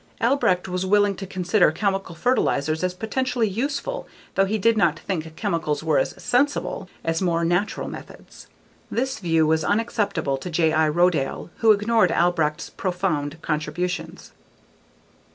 [0.19, 5.35] Albrecht was willing to consider chemical fertilizers as potentially useful though he did not think
[5.35, 8.47] chemicals were as sensible as more natural methods.
[8.89, 10.89] This view was unacceptable to J.l.
[10.91, 14.31] Rodale, who ignored Albrecht's profound contributions.